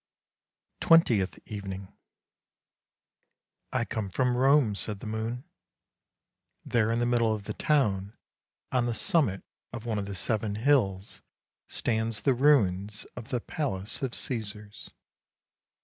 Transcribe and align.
TWENTIETH 0.79 1.37
EVENING" 1.45 1.95
I 3.79 3.85
come 3.85 4.09
from 4.09 4.35
Rome," 4.35 4.73
said 4.73 4.99
the 4.99 5.05
moon." 5.05 5.43
There 6.73 6.89
in 6.89 6.97
the 6.97 7.05
middle 7.05 7.35
of 7.35 7.43
the 7.43 7.53
town, 7.53 8.17
on 8.71 8.87
the 8.87 8.95
summit 8.95 9.43
of 9.71 9.85
one 9.85 9.99
of 9.99 10.07
the 10.07 10.15
seven 10.15 10.55
hills, 10.55 11.21
stands 11.67 12.21
the 12.21 12.33
ruins 12.33 13.05
of 13.15 13.27
the 13.27 13.41
palace 13.41 14.01
of 14.01 14.15
Caesars. 14.15 14.89